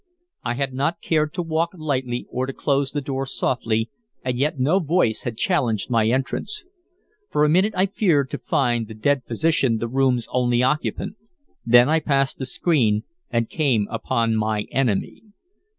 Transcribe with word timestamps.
I 0.43 0.55
had 0.55 0.73
not 0.73 0.99
cared 1.03 1.31
to 1.35 1.43
walk 1.43 1.73
lightly 1.75 2.25
or 2.31 2.47
to 2.47 2.53
close 2.53 2.89
the 2.91 3.01
door 3.01 3.27
softly, 3.27 3.91
and 4.25 4.35
yet 4.35 4.57
no 4.57 4.79
voice 4.79 5.21
had 5.25 5.37
challenged 5.37 5.91
my 5.91 6.07
entrance. 6.07 6.65
For 7.29 7.43
a 7.45 7.49
minute 7.49 7.73
I 7.77 7.85
feared 7.85 8.31
to 8.31 8.39
find 8.39 8.87
the 8.87 8.95
dead 8.95 9.21
physician 9.27 9.77
the 9.77 9.87
room's 9.87 10.27
only 10.31 10.63
occupant; 10.63 11.17
then 11.63 11.87
I 11.87 11.99
passed 11.99 12.39
the 12.39 12.47
screen 12.47 13.03
and 13.29 13.47
came 13.47 13.87
upon 13.91 14.35
my 14.35 14.65
enemy. 14.71 15.21